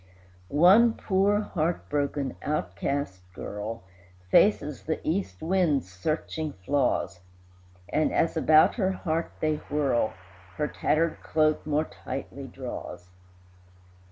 One 0.47 0.93
poor, 0.95 1.41
heart 1.41 1.87
broken, 1.87 2.35
outcast 2.41 3.21
girl 3.35 3.83
Faces 4.31 4.85
the 4.85 4.99
east 5.07 5.43
wind's 5.43 5.93
searching 5.93 6.53
flaws, 6.53 7.19
And, 7.87 8.11
as 8.11 8.35
about 8.35 8.73
her 8.77 8.93
heart 8.93 9.31
they 9.41 9.57
whirl, 9.69 10.13
Her 10.55 10.67
tattered 10.67 11.21
cloak 11.21 11.67
more 11.67 11.85
tightly 11.85 12.47
draws. 12.47 13.11